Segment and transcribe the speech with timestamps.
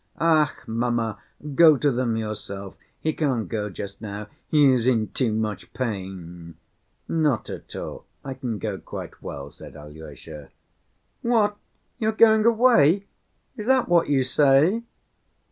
[0.19, 1.21] "Ach, mamma,
[1.53, 2.73] go to them yourself.
[2.99, 6.55] He can't go just now, he is in too much pain."
[7.07, 10.49] "Not at all, I can go quite well," said Alyosha.
[11.21, 11.55] "What!
[11.99, 13.05] You are going away?
[13.55, 14.81] Is that what you say?"